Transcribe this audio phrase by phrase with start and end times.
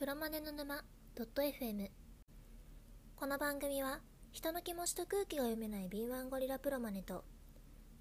[0.00, 0.82] プロマネの沼
[1.14, 1.90] .fm
[3.16, 4.00] この番組は
[4.32, 7.22] 人の気持ちと空気が読めない敏腕ゴリラプロマネと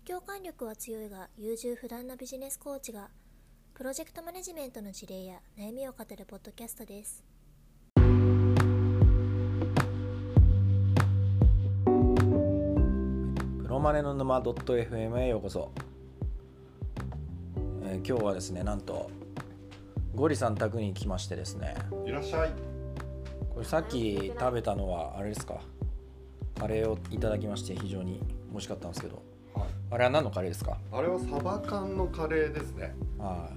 [0.08, 3.10] 共感力は強いが優柔不断なビジネスコーチが
[3.74, 7.26] プロジェクトマネジメントの事例や悩みを語るポッドキャストです。
[13.62, 15.70] プロマネの沼 .fm へようこそ、
[17.84, 19.12] えー今日はですねなんと
[20.16, 22.52] ゴリさん宅に来ましてですねいらっしゃい。
[23.54, 25.60] これさっき食べたのはあれですか？
[26.60, 28.20] カレーをいただきまして非常に
[28.52, 29.22] 美味しかったんですけど
[29.54, 29.68] はい。
[29.92, 30.78] あれは何のカレーですか？
[30.92, 32.96] あれはサバ缶のカレーですね。
[33.18, 33.50] は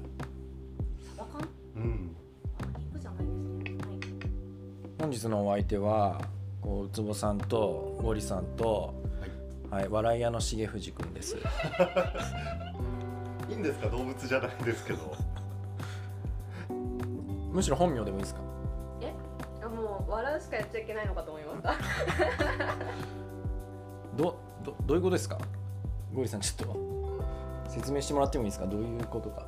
[1.17, 1.49] サバ缶？
[1.77, 2.17] うん。
[2.61, 3.41] あ肉じゃないですね。
[3.89, 3.97] はい。
[3.97, 4.01] い
[5.01, 6.21] 本日のお相手は
[6.61, 8.95] こうウツボさんとゴリさんと、
[9.71, 11.37] はい、笑い屋の重藤くんです
[13.51, 13.89] いいんですか？
[13.89, 15.17] 動物じゃないですけど。
[17.53, 18.41] むしろ本名でもいいですか？
[19.01, 19.13] え、
[19.65, 21.75] あもう笑うしかやっちゃいけないのかと思いました。
[24.17, 25.39] どどどういうことですか？
[26.15, 26.67] ゴリさんちょっ
[27.65, 28.67] と説明してもらってもいいですか？
[28.67, 29.47] どういうことか？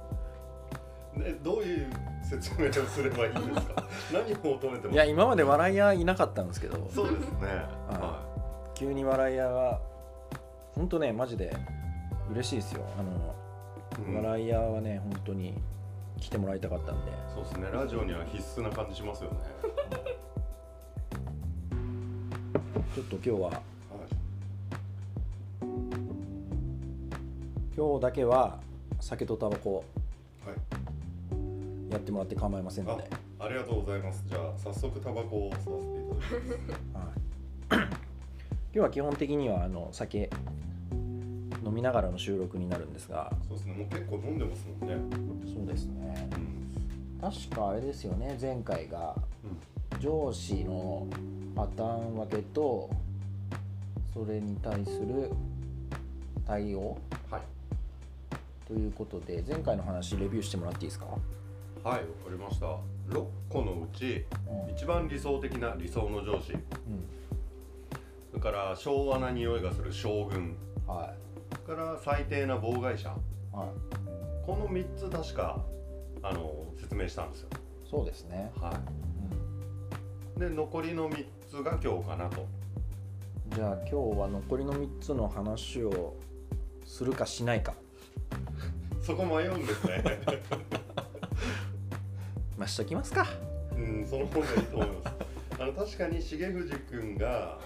[1.15, 1.91] ねどういう
[2.23, 3.85] 説明をすればいいんですか？
[4.13, 4.89] 何を求めて。
[4.89, 7.47] いや今まで笑い屋いなかったんですけどそうですね。
[7.89, 8.23] はは
[8.75, 9.81] 急に笑い屋が
[10.75, 11.55] 本当ねマジで
[12.33, 13.35] 嬉しいですよあの、
[14.05, 14.09] い。
[14.09, 15.61] うん笑い屋はね本当に
[16.21, 17.69] 来てもらいたかったんでそうですね。
[17.73, 19.37] ラジオには必須な感じしますよね。
[22.95, 23.61] ちょっと今日ははい。
[27.77, 28.61] 今日だけは
[29.01, 29.85] 酒とタバコ
[30.47, 31.93] はい。
[31.93, 34.25] やってもらって構いませんので、ありがとうございます。
[34.27, 35.77] じゃあ早速タバコをさせてい
[36.09, 36.99] ただきま
[37.71, 37.77] す。
[37.77, 37.91] はい、 今
[38.73, 40.31] 日は基本的にはあの酒
[41.65, 43.75] 飲みながらの収録になるんですがそうですね。
[43.75, 44.97] もう結構飲んでますもんね。
[45.55, 46.29] そうですね
[47.23, 47.31] うん。
[47.31, 49.15] 確かあれですよね前回が
[50.01, 51.07] 上司の
[51.57, 52.91] パターン分けと
[54.13, 55.31] それに対する
[56.47, 56.99] 対応
[57.31, 57.43] はい。
[58.67, 61.87] ということで前回の話レビューしてもらっていいですか、はい。
[61.87, 62.77] わかりました。
[63.09, 64.25] 六個のうち
[64.67, 66.53] うん一番理想的な理想の上司。
[68.31, 70.57] それから昭和な匂いがする将軍
[70.87, 71.24] はそれ
[71.65, 73.09] から最低な妨害者。
[73.09, 73.13] い、
[73.57, 73.69] はい、
[74.47, 75.65] この3つ確か
[76.23, 77.49] あの説明したんですよ。
[77.91, 82.43] そうですね、はういで残りの3つが今日かなと。
[82.43, 82.47] ん、
[83.55, 86.17] じゃあ今日は残りの3つの話を
[86.85, 87.75] するかしないか。
[89.01, 90.03] そこ迷うんですね。
[92.59, 93.27] まあしときますか。
[93.77, 95.15] うんその方がいいと思います。
[95.61, 97.59] あの確かに重藤君が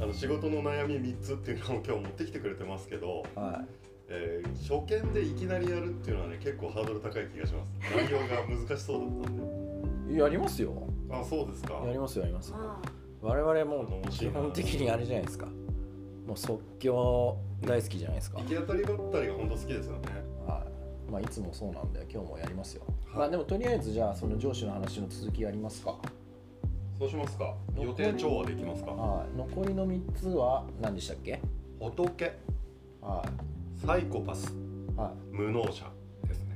[0.00, 3.64] あの仕事の悩み3つっていうのを今日持ってきてくれてますけど、は
[4.08, 7.72] えー初見でいきなりやるっていうのはね結構ハードル高い気がします。
[7.94, 10.14] 内容が難しそうだったんで。
[10.14, 10.72] いやりますよ。
[11.10, 11.74] あそうですか。
[11.84, 12.56] やりますよやりますよ。
[12.58, 12.80] あ
[13.22, 15.46] 我々も基本的にあれじゃないですか。
[16.26, 20.00] もう即興大好きじゃないですか、行き当たりばったりが本当好きですよね。
[20.46, 20.66] は
[21.08, 21.10] い。
[21.10, 23.18] まあいつもそうなんで今日もやりますよ、はい。
[23.18, 25.96] まあでもとりあえずじゃあその上司の話の続きやりますか
[26.98, 27.54] そうしますか。
[27.78, 28.92] 予定調和できますか。
[28.92, 29.36] はい。
[29.36, 31.40] 残りの3つは何でしたっけ？
[31.78, 32.38] 仏。
[33.02, 33.24] は
[33.84, 34.46] サイコパス。
[34.46, 35.84] い、はい、無能者。
[36.26, 36.54] ですね。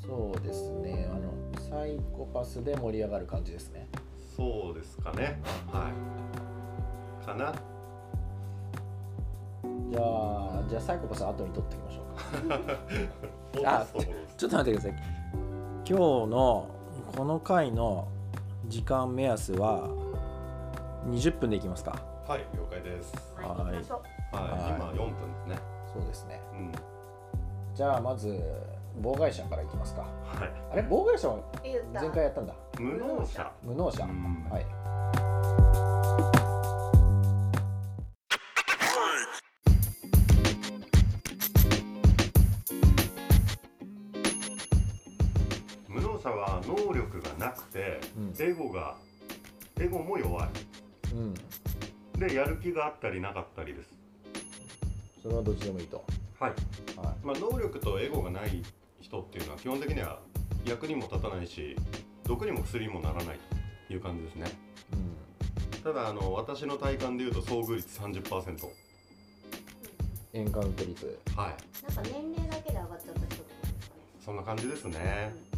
[0.00, 1.08] そうですね。
[1.10, 1.32] あの
[1.68, 3.88] サイコパスで盛り上がる感じですね。
[4.36, 5.40] そうですかね。
[5.72, 5.90] は
[7.22, 7.24] い。
[7.26, 7.52] かな。
[9.90, 12.02] じゃあじゃあサイコパスは後に取っておきましょ
[12.44, 12.60] うか。
[13.80, 13.86] あ
[14.36, 15.02] ちょっと待ってください。
[15.88, 16.68] 今日の
[17.16, 18.06] この回の
[18.68, 19.88] 時間目安は
[21.08, 21.92] 20分でいきますか。
[22.26, 23.14] はい了解です。
[23.38, 23.48] あ。
[23.48, 23.74] はい。
[23.76, 25.58] 今4分ですね。
[25.92, 26.40] そうですね。
[26.52, 26.72] うん。
[27.74, 28.42] じゃあまず
[29.00, 30.02] 妨害者からいきますか。
[30.02, 30.06] は
[30.44, 30.50] い。
[30.72, 30.82] あれ？
[30.82, 32.00] 妨害者は言った。
[32.00, 32.54] 前回やったんだ。
[32.78, 33.52] 無能者。
[33.62, 34.46] 無能者、うん。
[34.50, 34.66] はい
[47.46, 48.34] なくてうん。
[48.38, 48.96] エゴが
[49.78, 50.48] エゴも弱い。
[51.14, 51.34] うん。
[52.18, 53.90] でやる気があったりなかったりです。
[55.22, 56.04] それはどっちでもいいと。
[56.40, 56.50] はい。
[56.96, 58.62] はまあ、能力とエゴがない
[59.00, 60.20] 人っていうのは基本的には
[60.64, 61.76] 役にも立たないし
[62.24, 63.38] 毒にも薬にもならない
[63.86, 64.46] という感じですね。
[64.46, 64.96] い、
[65.76, 68.68] うん、ただあの私の体感でいうと遭遇率30%
[70.32, 70.84] エンカウント。
[70.84, 71.18] 率。
[71.34, 71.94] はい。
[71.94, 74.02] なんか年齢だけで上がっちゃった人ってことですかね。
[74.24, 75.32] そんな感じですね。
[75.52, 75.55] で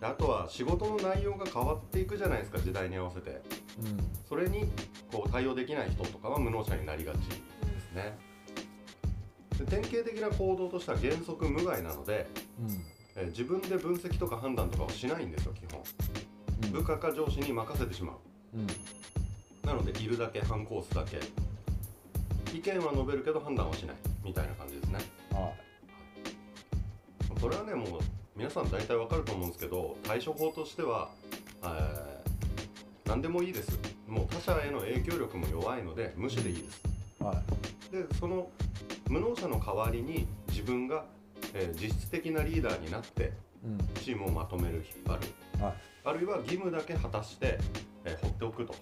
[0.00, 3.30] あとは仕事の内容が変わっていくじゃないですか時代に合わせて。
[3.30, 3.40] う
[4.28, 4.68] それに
[5.10, 7.22] こう対応できない人とかは無能者になりがちで
[7.80, 8.16] すね。
[9.58, 12.26] で典型的な行動としては原則無害なので、
[12.60, 12.84] んうん。
[13.16, 15.82] えー自分で分析とか判断とかをしないんですよ基本。
[16.64, 16.72] うん。
[16.72, 18.16] 部下か上司に任せてしまう。
[18.56, 18.66] うん。
[19.62, 21.20] なのでいるだけ反抗すだけ。
[22.56, 23.96] 意見は述べるけど判断はしない。
[24.24, 24.98] みたいな感じですね。
[25.32, 25.52] は
[27.40, 28.00] これはねもう
[28.36, 31.10] 皆さん大体わかると思うんですけど対処法としては、
[31.62, 32.14] えー
[33.06, 33.78] 何でもいいです。
[34.08, 36.80] もう他者への影響力も弱いので無視でいいです。
[37.20, 37.92] いはい。
[37.94, 38.48] でその
[39.10, 41.04] 無能者の代わりに自分が、
[41.52, 43.32] えー実質的なリーダーになって
[43.62, 43.78] うん。
[44.02, 45.18] チームをまとめる引っ張
[45.58, 45.62] る。
[45.62, 45.74] はい。
[46.06, 47.58] あるいは義務だけ果たして、
[48.06, 48.74] えー放っておくと。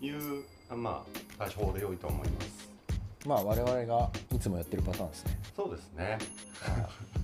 [0.00, 2.70] いうあまあ対処法で良いと思います。
[3.26, 5.38] まあ我々がいつもやってるパターンですね。
[5.54, 6.18] そうですね。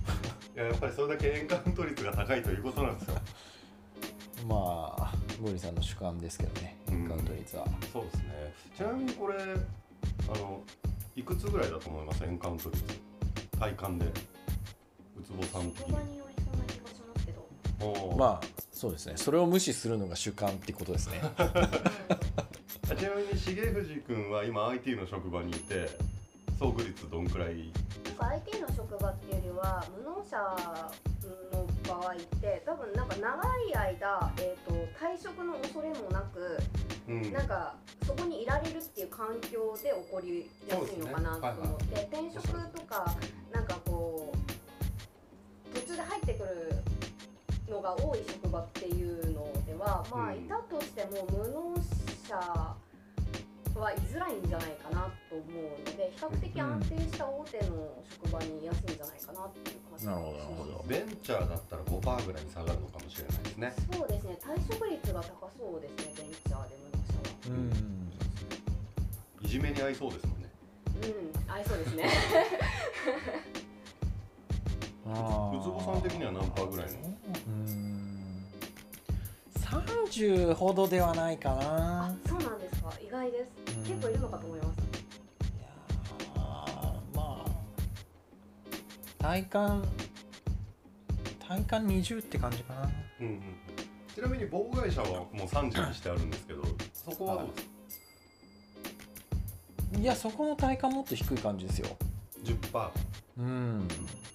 [0.55, 3.15] ややっぱりそれだけエンカウント率が高いということなんですよ。
[4.47, 8.53] まあゴリさんの主観ですけどねエンカウント率は、そうですね。
[8.75, 10.61] ちなみにこれあの
[11.15, 12.23] いくつぐらいだと思います？
[12.23, 12.83] エンカウント率
[13.59, 14.05] 体感で。
[14.07, 15.85] ウツボさん的に。
[15.87, 17.47] 職場によりそうな気がしますけど
[17.85, 18.17] おー。
[18.17, 19.13] まあそうですね。
[19.17, 21.21] それを無視するのが主観ってことですね。
[21.21, 21.35] あ
[22.95, 25.87] ちなみに重藤君は今 IT の職場にいて
[26.59, 27.71] 遭遇率どんくらい
[28.21, 30.37] か IT の職場っていうよりは無能者
[31.51, 36.59] の場合って多分なんか長い間、えー、と退職の恐れもなく、
[37.09, 37.33] うん。
[37.33, 37.75] なんか
[38.05, 43.15] そこにいられるっていう環境で起こりやすいのかなと思って、転職とか
[43.51, 50.37] なんかこう途中で入ってくるのが多い職場っていうのではまあうん。
[50.37, 51.75] いたとしても無能
[52.27, 52.75] 者
[53.79, 55.45] は居づらいんじゃないかなと思う
[55.79, 60.83] ので比較的安定した大手の職場にいやすいんじゃないかなっていう感じがなるほどなるほど。
[60.87, 63.73] ベンチャーだったら5%ぐらいに下がるのかもしれないですね。
[63.93, 64.37] そうですね。
[64.41, 68.11] 退職率が高そうですねベンチャーで無能者はうん。
[69.45, 70.49] いじめに合いそうですもんね。
[71.01, 72.09] うん合いそうですね。
[75.07, 75.59] あー。
[75.59, 76.99] ウツボさん的には何パーぐらいの？
[77.47, 78.45] うん。
[79.55, 82.05] 30ほどではないかな。
[82.07, 82.59] あそうなん
[82.91, 83.49] か意外です。
[83.77, 83.83] うん。
[83.83, 84.77] 結構いるのかと思います。
[84.77, 84.81] い
[85.61, 86.37] やー
[87.15, 89.83] まあ体感
[91.47, 92.89] 体感20って感じかな。
[93.21, 93.41] うんうん。
[94.13, 97.35] ちなみに妨害者はもう30にしてあるんですけどそこは？
[97.35, 97.71] どうですか
[99.99, 101.87] いやそこの体感もっと低い感じですよ。
[102.43, 102.89] 10%
[103.37, 104.30] うんなるほど、うん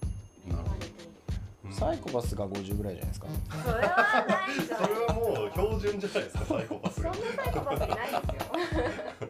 [1.76, 3.26] サイコパスが50ぐらいじゃないですか。
[3.62, 7.12] それはないじゃそれはもう標準じゃないですかサイコパスが。
[7.12, 9.28] そんなサイコパスいないですよ。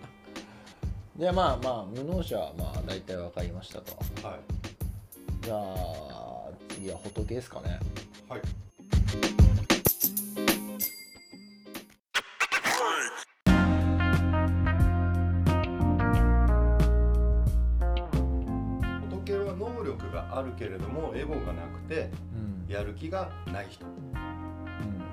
[1.16, 3.96] でまあまあ無能者はまあ大体分かりましたと。
[4.26, 4.40] はい。
[5.40, 7.80] じゃあ次は仏ですかね。
[8.28, 8.40] はい
[22.96, 23.86] 気がない人。
[23.86, 24.36] うん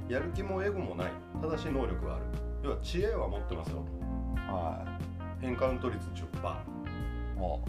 [0.10, 1.12] やる気もエゴもない。
[1.42, 2.26] ただし能力がある。
[2.64, 3.86] 要は知恵は持ってますよ。
[4.36, 4.86] は
[5.42, 6.56] エンカウント率10%い
[7.40, 7.60] お。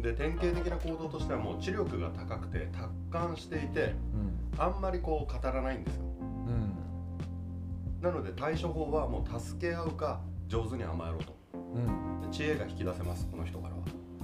[0.00, 4.60] で典型的な行動としてはもう知力が高くて達観していてうん。
[4.60, 6.04] あんまりこう語らないんですよ。
[6.20, 8.02] うん。
[8.02, 11.36] なので対処法はもう助け合うか上手に甘えろと。
[11.74, 12.20] うん。
[12.20, 13.74] で知恵が引き出せますこの人から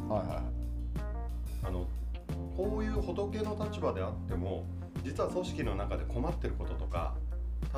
[0.09, 0.21] は。
[0.21, 0.43] はいはい。
[1.65, 1.87] あの
[2.57, 4.67] こういう仏の立場であっても
[5.03, 7.15] 実は組織の中で困ってることとか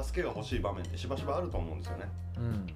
[0.02, 2.08] 助けが欲しい場面ってしばしばあると思うんですよね、
[2.38, 2.44] うん。
[2.44, 2.66] うん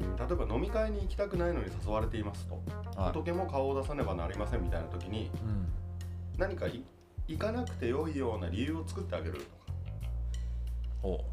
[0.00, 2.54] 例えば飲み会に行きたくないのに誘われていますと。
[2.98, 3.12] はい。
[3.12, 5.66] 仏も顔を出さねばなりませんみたいな時にうん
[6.38, 6.82] 何かい
[7.28, 9.46] 行かなくて良いような理由を作ってあげるとか。
[11.02, 11.24] お。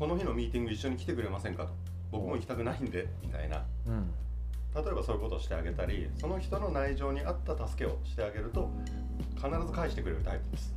[0.00, 1.70] この日のミーティング一緒に来てくれませんかと。
[2.10, 3.64] 僕も行きたくないんでみたいな。
[3.86, 4.10] うん。
[4.76, 8.70] 例えばそういうことをしてあげたりその人の内情に合った助けをしてあげると
[9.36, 10.74] 必ず返してくれるタイプです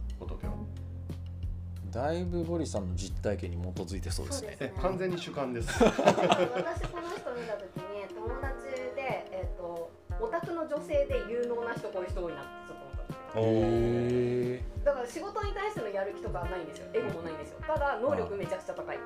[1.92, 4.56] だいぶボリさんの実体験に基づいてそうですね。
[4.60, 5.68] そうですえ完全に主観です。
[5.84, 8.64] 私この人見た時に友達
[8.96, 16.88] で、えっとオタクの女性で有能な人こういう人多いなってちょっと思ったんですけどだから仕事に対してのやる気とかはないんですよ。
[16.94, 17.60] エゴもないんですよ。
[17.66, 19.00] ただ能力めちゃくちゃ高い。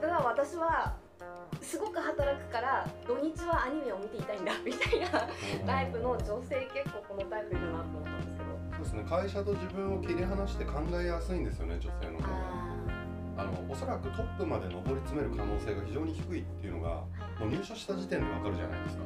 [0.00, 0.96] ただ私は
[1.60, 5.28] すごく働くから土日はアニメを見ていたいんだみたいな
[5.66, 8.31] タイプの女性結構このタイプいるなと思ったんです
[8.82, 9.04] そうですね。
[9.08, 12.28] 会社と自分を切り離して考えやすいんですよね女性の方が
[13.36, 16.88] ああのおそらくトップまで上り詰める可能性が非常に低いっていうのが
[17.38, 19.04] もう入社した時点でわかるじゃないですか。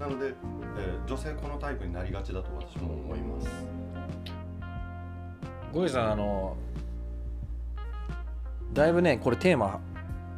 [0.00, 3.48] なので、えー女性このタイプになりがちだと私も思います。
[5.72, 6.56] ゴリさんあの
[8.72, 9.80] だいぶねこれテーマ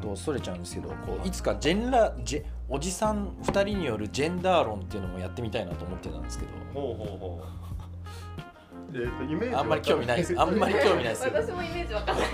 [0.03, 1.31] とそれちゃうんですけどこうい。
[1.31, 6.51] つかジェンラジェおじさん2人によるジェンダー論っていうのもやってみたいなと思ってたんですけど。
[6.73, 7.74] ほうほうほう
[8.95, 10.41] えーとイメージあんまり興味ないです。
[10.41, 11.25] あんまり興味ないです。
[11.25, 12.29] 私もイメージわかんない。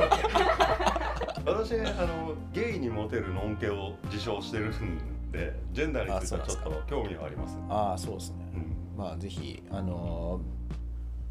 [1.46, 4.98] 私あのゲイにモテるノンケを自称してるん
[5.32, 7.58] でジェンダーについてはちょっと興味はあります。
[7.70, 8.98] ああそうですね、うん。
[8.98, 10.60] まあぜひあのー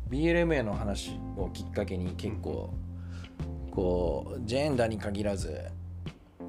[0.09, 2.73] BLMA の話をきっかけに結構
[3.69, 5.65] こうジェンダーに限らず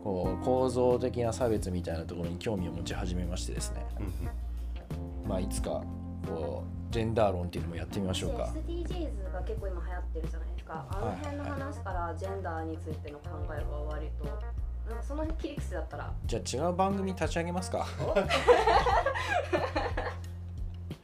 [0.02, 3.84] こう構造的な差別みたいなところに興味を持ち始めましてですね。
[4.00, 5.28] うん。
[5.28, 5.82] まあいつか
[6.26, 8.52] こうジェンダー論っていうのもやってみましょうか。
[8.66, 10.86] SDGs が結構今流行ってるじゃないですか。
[10.90, 16.12] あの辺の話からジェンダーについての考えが割となんかその切り口だったら。
[16.26, 17.86] じゃあ違う番組立ち上げますか。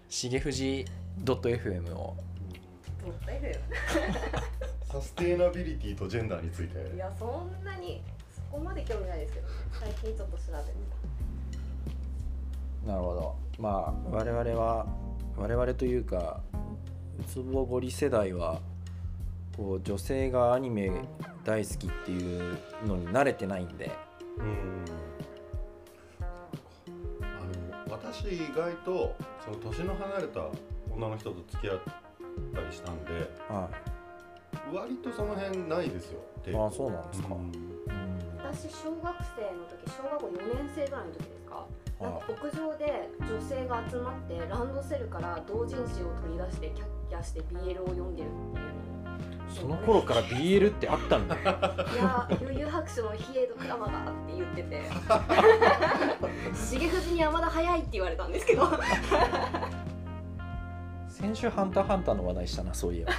[0.09, 0.85] 重藤
[1.25, 2.17] .fm を。
[3.05, 3.61] どうだよ
[4.91, 6.95] サステイナビリティとジェンダーについて。
[6.95, 8.03] いやそんなに
[8.35, 9.47] そこまで興味ないですけど
[9.79, 10.73] 最近ちょっと調べて
[12.87, 13.35] なるほど。
[13.59, 14.87] まあ我々は
[15.37, 16.40] 我々というか
[17.19, 18.61] うつぼゴリ世代は
[19.57, 20.90] こう女性がアニメ
[21.45, 23.90] 大好きっていうのに慣れてないんで。
[24.38, 24.85] うん。
[27.23, 27.25] あ
[27.88, 29.14] の私意外と
[29.45, 30.47] その年の離れた
[30.90, 31.81] 女の人と付き合っ
[32.55, 33.12] たりしたんで
[33.49, 33.69] は
[34.73, 36.21] 割とその辺ないですよ。
[36.47, 37.40] いああそうなんですか、うん。
[37.40, 37.50] うん。
[38.38, 41.66] 私小学生の時小学校4年生ぐらいの時ですか？
[42.00, 42.12] なん。
[42.12, 48.67] かあ屋上で女性が集まってランドセルから同人誌を取り出してキャッキャして BL を読んでるっていう
[49.49, 51.35] その頃から BL ってあったんだ。
[51.37, 51.38] い
[51.97, 54.83] や悠々白書の比叡とクラマがって言ってて。
[56.79, 58.69] 重藤に山田早いって言われたんですけど。
[61.09, 63.12] 先週「ハンターハンター」の話題したなそういえば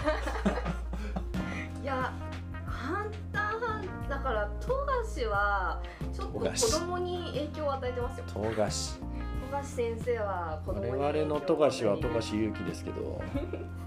[6.18, 8.26] ちょっと子供に影響を与えてますよ。
[8.34, 9.00] 富樫。
[9.00, 13.22] 富樫先生は子供に我々の富樫は富富樫勇樹ですけど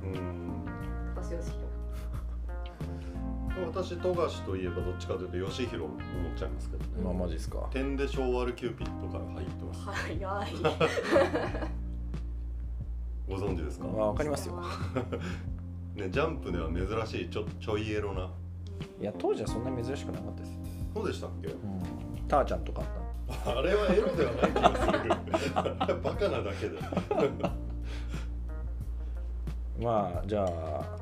[0.02, 0.64] うん
[1.16, 1.70] 樫義弘
[3.74, 5.98] 私富樫といえばどっちかというと義弘思っ
[6.34, 6.84] ちゃいますけど。
[6.84, 7.68] ねまあマジですか。
[7.70, 9.80] 点で昭和ルキューピッドから入ってます。
[9.84, 10.18] 早い。
[13.28, 14.54] ご存知ですか、あわかりますよ。
[15.94, 18.30] ね、ジャンプでは珍しいちょちょいエロな。
[19.00, 20.58] いや当時はそんな珍しくなかったですよ、
[20.94, 21.48] そうでしたっけ？
[21.48, 21.56] うん、
[22.30, 22.88] ターちゃんとかあっ
[23.44, 24.86] たあれはエロではない気がす
[25.92, 26.78] るバカなだけで
[29.80, 31.00] まあじゃあ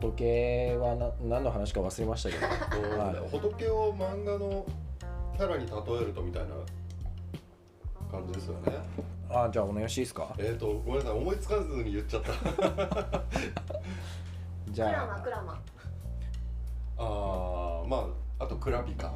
[0.00, 2.46] 仏はな何の話か忘れましたけど。
[2.46, 3.16] はい。
[3.30, 4.64] 仏を漫画の
[5.36, 6.54] キャラに例えるとみたいな
[8.10, 8.78] 感じですよね。
[9.28, 10.34] あじゃあお願いしていいですか？
[10.38, 11.12] えっ、ー、とごめんなさい。
[11.18, 12.32] 思いつかずに言っちゃった。
[14.70, 15.60] じクラゃあマクラマ
[16.96, 19.12] あーまああとクラピカ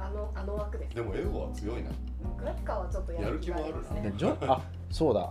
[0.00, 0.94] あのあの枠です。
[0.96, 1.90] でもエゴは強いな。
[2.38, 5.30] クラピカはちょっとやる気がありますやねでジョあそうだ。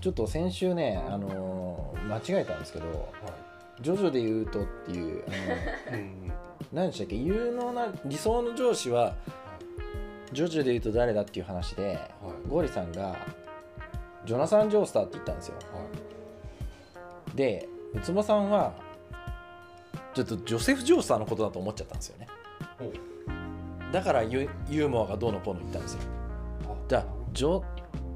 [0.00, 2.94] ちょっと先週ね、あのー間違えたんですけどは
[3.80, 5.30] 「ジョジョで言うと」っていうあ
[5.92, 6.32] のいうん
[6.72, 7.16] 何でしたっけ？
[7.16, 9.14] 有能な理想の上司は
[10.32, 12.48] ジョジョで言うと誰だっていう話ではい。
[12.48, 13.14] ゴリさんが
[14.24, 15.54] ジョナサン・ジョースターって言ったんですよ。
[15.72, 15.80] は
[17.32, 17.36] い。
[17.36, 18.72] でウツボさんは
[20.14, 22.26] ちょっとジョセフ・ジョースターのことだと思っちゃったんですよね
[23.92, 26.00] だからユユーモアがどうのこうの言ったんですよ。
[26.68, 26.74] あ。
[26.88, 27.62] じゃあジョ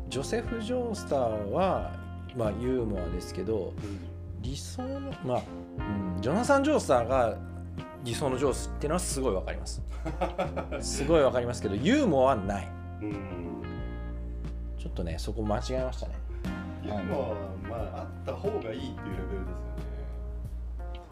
[0.08, 1.92] ジョセフ・ジョースターは
[2.36, 4.14] まあユーモアですけどうん。
[4.42, 5.42] 理想のまあ、
[5.78, 7.38] うん、ジョナサン・ジョースターが
[8.04, 9.82] 理想の上司っていうのはすごいわかります。
[10.80, 12.68] すごいわかりますけどユーモアはない。
[13.00, 13.14] うん。
[14.78, 16.14] ちょっとねそこ間違えましたね。
[16.84, 19.60] ユーモアはまああった方がいいっていうレベルです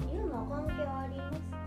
[0.08, 0.12] よね。
[0.12, 1.61] ユーモア関係あります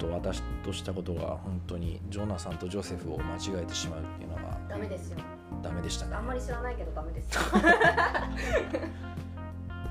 [0.00, 5.18] と私としたことが本当にジョナサンとジョセフを間違えてしまうっていうのがダメですよ。
[5.62, 6.16] ダメでしたね。
[6.16, 7.34] あんまり知らないけどダメです。
[7.34, 7.40] よ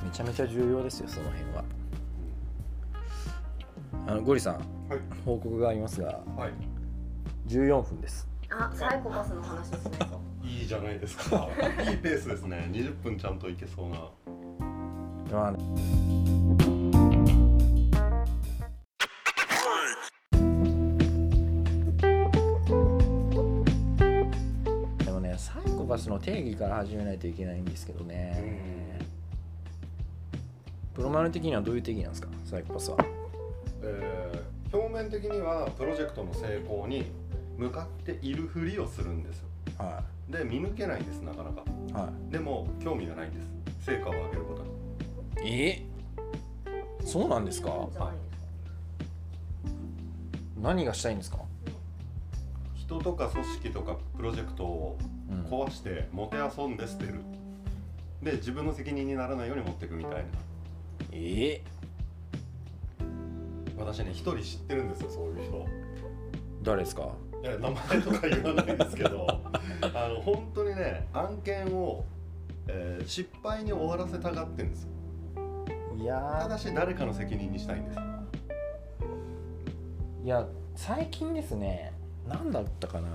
[0.04, 1.64] めちゃめちゃ重要ですよその辺は。
[4.08, 4.64] あのゴリさんはい。
[5.24, 6.52] 報告がありますがはい。
[7.48, 8.28] 14分です。
[8.50, 10.00] あサイコパスの話ですね。
[10.44, 11.48] いいじゃないですか。
[11.88, 12.68] いいペースですね。
[12.72, 14.10] 20分ちゃんといけそうな。
[15.32, 16.39] まあね
[26.00, 29.00] スの定義から始めないといけないんですけどね。
[30.94, 32.28] プロマル的にはどういう定義なんですか？
[32.46, 32.98] サイコパスは。
[33.84, 34.40] えー
[34.72, 37.06] 表面的にはプロジェクトの成功に
[37.58, 39.48] 向かっているふりをするんですよ。
[39.80, 41.64] はで見抜けないんですなかなか。
[41.90, 41.94] い。
[41.94, 43.50] はでも興味がないんです。
[43.84, 44.54] 成果を上げるこ
[45.36, 45.50] とに。
[45.50, 45.84] いえ？
[47.04, 47.88] そうなんですか？
[47.92, 48.14] じゃない
[50.62, 51.40] 何がしたいんですか、
[52.76, 55.19] 人とか組織とかプロジェクトをうん
[55.50, 57.22] 壊してもてあそんで捨てる。
[58.24, 60.26] で自分の責任にならないように持っていくみたいな。
[61.14, 61.62] え？
[63.78, 65.66] 私ね一人知ってるんですよそういう人。
[66.64, 67.10] 誰ですか？
[67.42, 69.28] いや名前とか言わないですけど。
[69.82, 72.04] あの本当にね案件を、
[72.68, 74.90] えー失敗に終わらせたがってんですよ。
[75.98, 78.00] いやただし誰かの責任にしたいんです
[80.24, 80.46] いや
[80.76, 81.92] 最近ですね
[82.28, 83.08] 何だったかな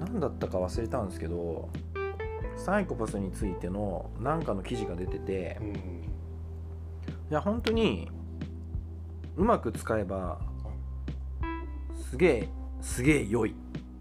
[0.00, 1.68] 何だったか忘れたんですけど
[2.56, 5.74] サイコパスについての何かの記事が出ててうんい
[7.30, 8.10] や本当に
[9.36, 10.40] うまく使えば
[12.10, 12.48] すげえ
[12.80, 13.54] すげえ良い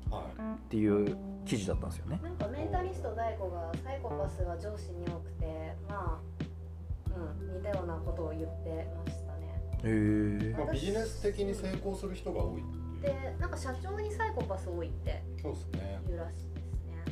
[0.09, 0.23] は
[0.55, 1.15] っていう
[1.45, 2.19] 記事だったんですよね。
[2.23, 9.61] なんかメンタリスト大悟がサイコパスが上司に多くてまあうん似たようなことを言ってましたね。
[9.83, 12.63] へえい、まあ、ビジネス的に成功する人が多い
[12.99, 16.01] ってなんか社長にサイコパス多いってそうですね。
[16.07, 16.43] 言うらしいです
[16.85, 17.03] ね。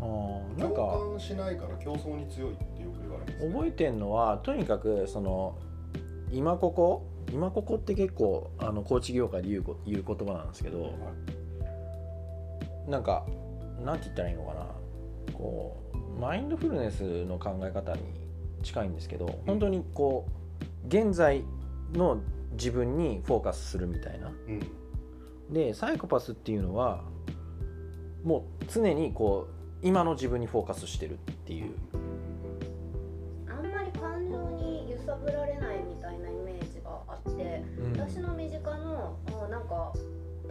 [0.00, 5.58] あーなんか共感しないから競争に強いってよく言われます、ね、覚えてんのはとにかくその
[6.32, 10.94] 今ここ今ここって結構あのコーチ業界で言うこ言う言葉なんですけど
[12.88, 13.26] なんか
[13.84, 14.66] なんて言ったらいいのかな。
[15.34, 18.02] こうマインドフルネスの考え方に
[18.62, 20.26] 近いんですけど本当にこ
[20.84, 21.44] う現在
[21.94, 22.20] の
[22.52, 24.28] 自分にフォーカスするみたいな。
[24.28, 24.60] うん
[25.50, 27.02] でサイコパスっていうのは
[28.22, 31.74] もう常にこう今の自分にフォーカスしてるっていう。
[33.48, 37.62] あんまり感情に揺さぶられないみたいなイメージがあって
[37.94, 39.92] 私の身近のあなんか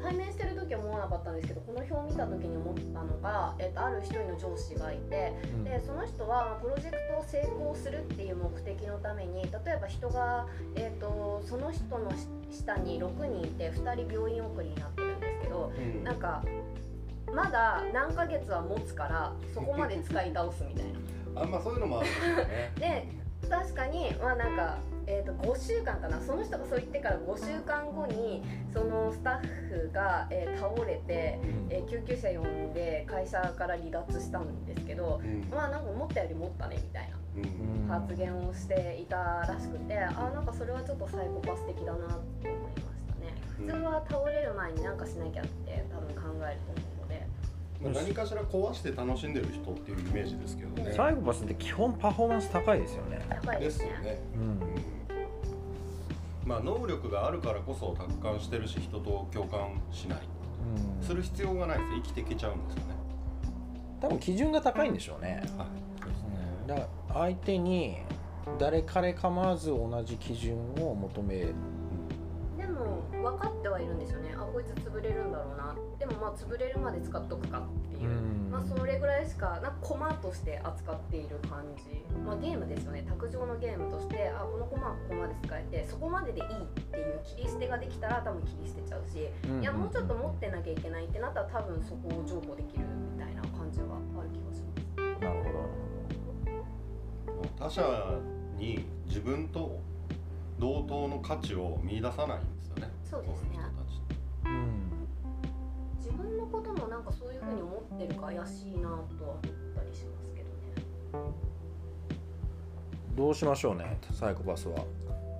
[0.09, 5.63] 対面してる時は思わなかったんですけどこの表を見た時に思ったのが、えっとある一人の上司がいてうん。
[5.63, 12.11] でその人はプロジェクトを成功するっていう目的のために例えば人が、えっとその人の
[12.49, 16.03] 下に6人いて2人病院送りになってるんですけどうん。
[16.03, 16.43] なんか
[17.31, 20.99] まだ何ヶ月は持つからそこまで使い倒すみたいな。
[21.41, 22.73] あんまそういうのもあるんですよね。
[22.79, 23.07] で
[23.49, 24.77] 確かにまあなんか、
[25.07, 26.21] えー、と5週間かな。
[26.21, 35.47] その人がそう言ってから5週間後にそのスタッフが、えー倒れて、えー救急車呼んで会社から離脱したんですけどうん。
[35.49, 37.87] まあなんか思ったより持ったねみたいなうん。
[37.87, 43.33] 発言をしていたらしくてあなんかそれはちょっとサイコパス的だなって思いましたね。
[43.59, 43.65] うん。
[43.67, 46.88] 普通は倒れる前に何かしなきゃって多分考えると思う
[47.81, 50.91] まあ何かしら壊して楽しんでる人っていうイメージですけどね。
[50.93, 53.25] サイコパスって基本パフォーマンス高いですよね。
[53.29, 54.19] やばいでですよね。
[54.35, 54.41] うん。
[54.41, 54.59] うん。
[56.45, 60.19] まあ能力があるからこそ達観してるし人と共感しない。
[60.19, 61.05] うん。
[61.05, 61.89] する必要がないです。
[61.95, 62.95] 生きていけちゃうんですよね。
[64.01, 65.41] 多分基準が高いんでしょうね。
[65.57, 66.67] はい。
[66.67, 67.97] だから相手に
[68.59, 71.47] 誰彼構わず同じ基準を求め
[72.69, 74.33] も分かってはいるんですよね。
[74.35, 75.75] あこいつ潰れるんだろうな。
[75.97, 78.49] でもまあ潰れるまで使っとくかっていう、うん。
[78.51, 83.05] まあそれぐらいしかなんか駒として扱っている感じ、まあ、ゲームですよね。
[83.07, 86.49] 卓上のゲームとしてあこの駒はここまで使えてそこまででいいっ
[86.91, 89.29] ていう切り捨てができたら多分切り捨てちゃうし、
[89.61, 95.25] いやもうちょっと持ってなきゃいけないってなったら多分そこを譲歩できるみたいな感じはある気がします。
[95.25, 95.59] なるほど。
[97.57, 98.19] 他者
[98.57, 99.79] に自分と
[100.57, 102.39] 同等の価値を見出さない
[103.09, 103.57] そうですね。
[103.57, 103.83] こ
[104.45, 105.07] うん。
[105.97, 109.41] 自分のこともなんかそういう風に思ってるか怪しいなとは思っ
[109.75, 111.33] たりしますけどね。
[113.15, 114.85] どうしましょうね、サイコパスは。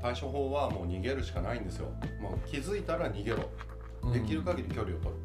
[0.01, 1.88] 対処法はもう逃げるしかないんですよ。
[2.21, 3.49] もう気づいたら逃げろ。
[4.13, 5.15] できる限り距離を取る。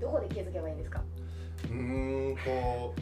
[0.00, 1.02] どこで気づけばいいんですか？
[1.64, 2.94] うーんと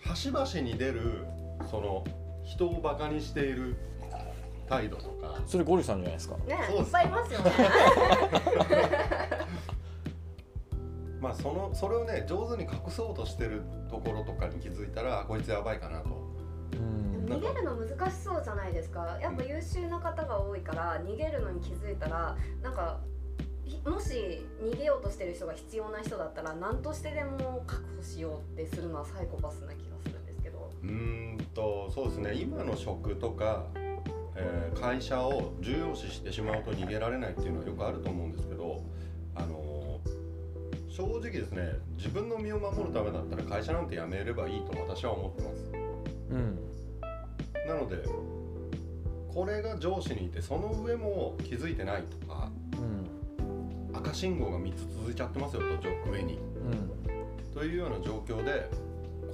[0.00, 1.24] 端々に出る
[1.70, 2.04] その
[2.44, 3.76] 人をバカにしている
[4.68, 5.40] 態度とか。
[5.46, 6.36] それゴリさんじゃないですか。
[6.46, 7.52] ねいっぱいいますよね。
[11.20, 16.10] まあそのそれをね上手に隠そうとしてるところとかに気づいたらこいつやばいかなと。
[16.74, 17.26] うん。
[17.26, 19.18] 逃げるの難しそうじゃないですか。
[19.20, 23.00] やっぱ優秀な方が多いから逃げるのに気づいたらなんか
[23.64, 30.70] ひもし逃げようとしてる人が必要な人だったら何としてでも確保しようってするのはサイコパスな気がするんですけど。
[30.82, 32.34] うーんとそうですね。
[32.34, 33.66] 今の職とか、
[34.38, 38.80] えー会社を重要視してしまうと逃げられないっていうのはよくあると思うんですけど
[39.34, 45.72] あのー正直ですね自分の身を守るためだったら会社なんて辞めればいいと私は思ってます
[46.30, 46.58] うん。
[47.68, 47.96] なので
[49.32, 53.96] これが上司にいてその上も気づいてないとかうん。
[53.96, 57.52] 赤信号が3つ続いちゃってますよと上にうん。
[57.54, 58.68] というような状況で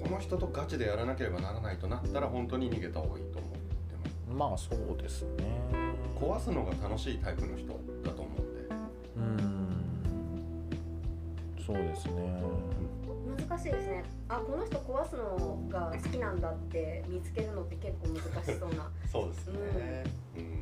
[0.02, 3.53] この人とガチでやらなければならないとなったら本当に逃げた方がいいと思って
[4.28, 5.60] まあそうですね。
[6.18, 7.68] 壊すのが楽しいタイプの人
[8.04, 8.74] だと思うんで
[9.16, 9.84] うん。
[11.64, 12.42] そうですね。
[13.48, 20.04] 難しいですねあこの人壊すのが好きなんだって見つけるのって結構難しそうな そうですね、
[20.36, 20.53] うん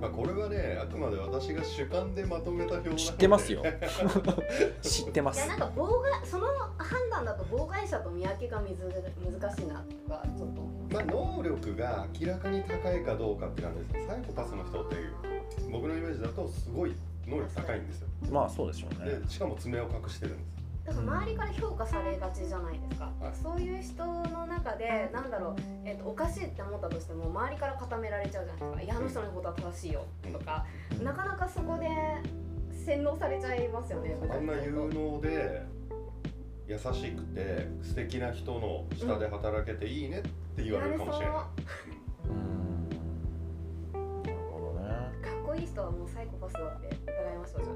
[0.00, 3.62] まあこれはねあくまで私が主観でまとめた表知ってますよ。
[4.80, 5.38] 知ってます。
[5.38, 6.46] いやなんか妨害その
[6.78, 15.12] 判断だと妨害者と見分けが難しいなとかちょっとまあ能力が明らかに高いかどうかって感じですサイコパスの人っていう
[15.70, 16.94] 僕のイメージだとすごい
[17.26, 18.08] 能力高いんですよ。
[18.30, 19.18] まあそうでしょうね。
[19.18, 23.34] でしかも爪を隠してるんですだから周りから評価されがちじゃないですか、はい。
[23.42, 30.66] そういう人の中でなんだろう、えっとおかしいって思ったとしても周りから固められちゃうじゃないですか「いやあの人のことは正しいよ」とか、
[31.02, 31.86] なかなかそこで
[32.72, 34.16] 洗脳されちゃいますよね。
[34.30, 35.62] あんな有能で
[36.66, 41.36] 優しくて素敵な人の下で働けていいねって言われるかもしれない、
[42.28, 42.88] うん。
[43.92, 44.88] なるほどね。
[45.20, 47.70] かっこいい人はもうサイコパスだって疑いましょうじ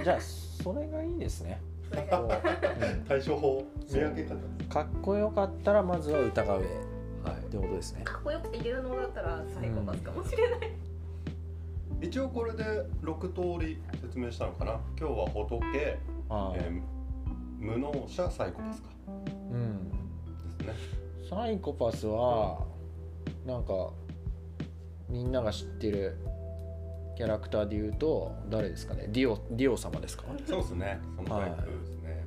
[0.00, 1.60] ゃじゃあ それがいいですね。
[1.62, 4.36] あそれがこう対処法見分け方。
[4.68, 6.64] かっこよかったらまずは疑うはい。
[6.64, 6.64] っ
[7.50, 8.02] てことですね。
[8.04, 10.70] かっこよくて有能だったらサイコパスかもしれない、
[12.00, 12.64] 一応これで
[13.02, 14.80] 6通り説明したのかな。
[14.98, 15.98] 今日は仏、
[17.58, 18.88] 無能者サイコパスか。
[19.06, 19.90] うん。
[19.90, 19.94] で
[20.58, 20.74] すね。
[21.28, 22.66] サイコパスは
[23.46, 23.90] なんか
[25.08, 26.16] みんなが知ってる
[27.16, 29.06] キャラクターで言うと誰ですかね？
[29.08, 31.00] ディオディオ様ですか、そうですね。
[31.16, 32.24] そのタイプですね、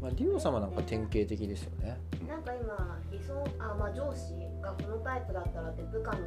[0.00, 1.98] まあ、ディオ様なんか典型的ですよね。
[2.28, 6.18] なんか今理想あまあ上司がこのタイプだったらって部下の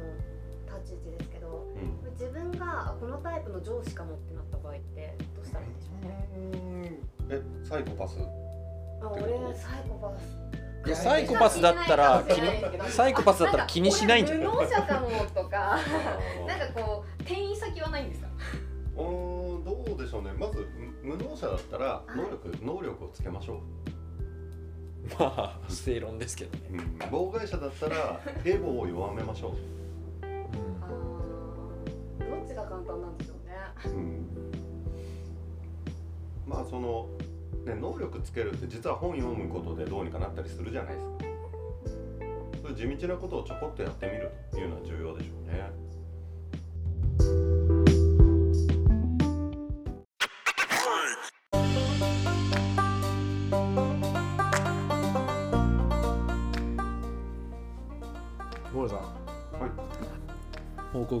[0.66, 2.12] 立ち位置ですけどうん。
[2.12, 6.98] 自分があこのタイプの上司かもってなった場合ってどうしたらいいんでしょうね？
[7.30, 8.18] えサイコパス？
[9.02, 9.22] あ俺
[9.54, 10.42] サイコパス。
[10.84, 14.44] いやサイコパスだったら気気にサイコパスだったら気にしないんじゃない？
[14.46, 15.74] 無能者かもとか。
[15.74, 15.78] あ
[16.46, 18.28] なんかこう転移先はないんですか？
[18.96, 20.32] ーうーんどうでしょうね。
[20.38, 20.66] まず
[21.02, 22.16] 無無能者だったらい。
[22.16, 23.60] 能力能力をつけましょ
[25.18, 26.80] まあ正論ですけどね、う、うん、
[27.28, 29.56] 妨害者だったらエゴを弱めましょ
[30.22, 30.48] あー。
[32.30, 33.54] どっちが簡単なんでしょうね。
[33.86, 34.26] う、うん、
[36.46, 37.08] まあその
[37.66, 41.12] ね能力つけるって実は本読むことでどうにかなったりするじゃないですか。
[42.62, 44.81] そういう地道なことをちょこっとやってみるというのは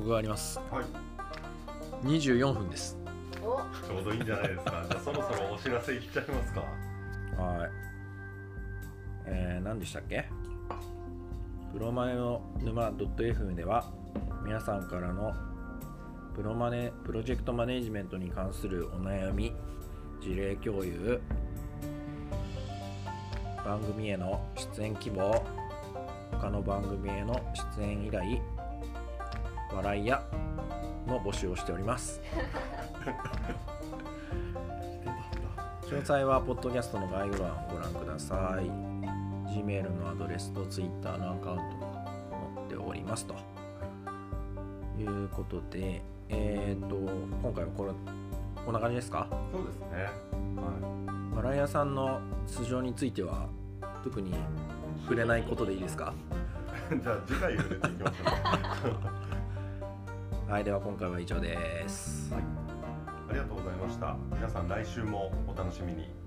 [0.02, 0.58] 告があります。
[0.70, 2.06] はい。
[2.06, 2.98] 24分です。
[3.42, 3.60] お。
[3.86, 4.84] ちょうどいいんじゃないですか。
[4.88, 6.60] じゃあそろそろお知らせいっちゃいますか。
[6.60, 7.70] はい。
[9.26, 10.28] えー、何でしたっけ？
[11.72, 13.90] プロマネの沼 .fm では
[14.44, 15.32] 皆さんからの
[16.34, 19.54] プロマネプロジェクトマネジメントに関するお悩み
[20.20, 21.20] 事例共有
[23.64, 24.44] 番組への
[24.76, 25.42] 出演希望
[26.32, 27.40] 他の番組への
[27.76, 28.42] 出演依頼
[29.74, 30.22] 笑いや
[31.06, 32.20] の募集をしております。
[35.88, 38.64] 詳細はポッドキャストの概要欄をご覧ください。
[39.52, 42.06] Gmail のアドレスと Twitter のアカウントも
[42.56, 43.34] 載っておりますと。
[44.98, 47.92] いうことでえっ、と今回はこれ
[48.64, 49.26] こんな感じですか？
[49.52, 49.86] そうですね。
[50.56, 53.46] はマライアさんの素性については
[54.04, 54.32] 特に
[55.02, 56.14] 触れないことでいいですか？
[56.94, 59.31] い じゃあ次回触れていきましょう
[60.52, 62.30] はいでは今回は以上です。
[62.30, 62.42] はい。
[63.30, 64.18] ありがとうございました。
[64.34, 66.21] 皆さん来週もお楽しみに。